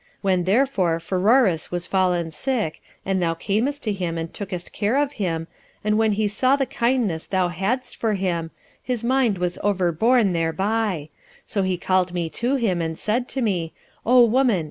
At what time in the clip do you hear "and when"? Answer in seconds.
5.83-6.13